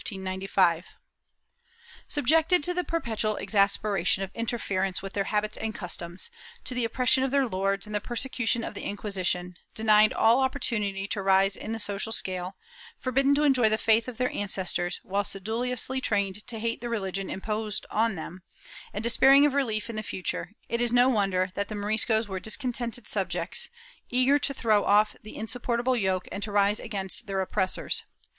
=^ 0.05 0.83
Subjected 2.07 2.63
to 2.63 2.73
the 2.73 2.83
perpetual 2.83 3.35
exasperation 3.37 4.23
of 4.23 4.31
interference 4.33 5.03
with 5.03 5.13
their 5.13 5.25
habits 5.25 5.57
and 5.57 5.75
customs, 5.75 6.31
to 6.63 6.73
the 6.73 6.83
oppression 6.83 7.23
of 7.23 7.29
their 7.29 7.45
lords 7.45 7.85
and 7.85 7.93
the 7.93 8.01
persecution 8.01 8.63
of 8.63 8.73
the 8.73 8.81
Inquisition, 8.81 9.57
denied 9.75 10.11
all 10.11 10.39
opportunity 10.39 11.07
to 11.09 11.21
rise 11.21 11.55
in 11.55 11.71
the 11.71 11.77
social 11.79 12.11
scale, 12.11 12.55
forbidden 12.97 13.35
to 13.35 13.43
enjoy 13.43 13.69
the 13.69 13.77
faith 13.77 14.07
of 14.07 14.17
their 14.17 14.31
ancestors, 14.33 14.99
while 15.03 15.23
sedulously 15.23 16.01
trained 16.01 16.47
to 16.47 16.57
hate 16.57 16.81
the 16.81 16.89
religion 16.89 17.29
imposed 17.29 17.85
on 17.91 18.15
them, 18.15 18.41
and 18.93 19.03
despairing 19.03 19.45
of 19.45 19.53
relief 19.53 19.87
in 19.87 19.97
the 19.97 20.01
future, 20.01 20.53
it 20.67 20.81
is 20.81 20.91
no 20.91 21.09
wonder 21.09 21.51
that 21.53 21.67
the 21.67 21.75
Moris 21.75 22.05
cos 22.07 22.27
were 22.27 22.39
discontented 22.39 23.07
subjects, 23.07 23.69
eager 24.09 24.39
to 24.39 24.51
throw 24.51 24.83
off 24.83 25.15
the 25.21 25.35
insupport 25.37 25.77
able 25.81 25.95
yoke 25.95 26.27
and 26.31 26.41
to 26.41 26.51
rise 26.51 26.79
against 26.79 27.27
their 27.27 27.39
oppressors. 27.39 28.01